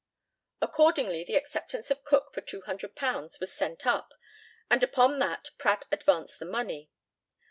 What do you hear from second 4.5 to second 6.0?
and upon that Pratt